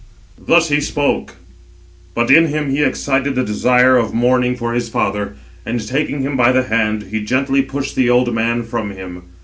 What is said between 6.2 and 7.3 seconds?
him by the hand, he